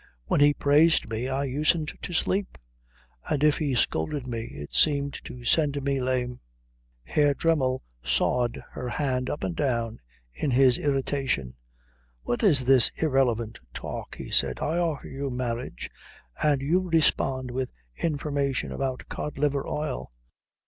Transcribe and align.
When 0.25 0.39
he 0.41 0.55
praised 0.55 1.07
me 1.11 1.29
I 1.29 1.43
usedn't 1.45 1.93
to 2.01 2.11
sleep. 2.11 2.57
And 3.29 3.43
if 3.43 3.59
he 3.59 3.75
scolded 3.75 4.25
me 4.25 4.45
it 4.45 4.73
seemed 4.73 5.13
to 5.25 5.45
send 5.45 5.79
me 5.83 6.01
lame." 6.01 6.39
Herr 7.03 7.35
Dremmel 7.35 7.83
sawed 8.03 8.63
her 8.71 8.89
hand 8.89 9.29
up 9.29 9.43
and 9.43 9.55
down 9.55 9.99
in 10.33 10.49
his 10.49 10.79
irritation. 10.79 11.53
"What 12.23 12.41
is 12.41 12.65
this 12.65 12.89
irrelevant 12.95 13.59
talk?" 13.75 14.15
he 14.15 14.31
said. 14.31 14.59
"I 14.59 14.79
offer 14.79 15.07
you 15.07 15.29
marriage, 15.29 15.87
and 16.41 16.63
you 16.63 16.79
respond 16.89 17.51
with 17.51 17.71
information 17.95 18.71
about 18.71 19.03
cod 19.07 19.37
liver 19.37 19.67
oil. 19.67 20.09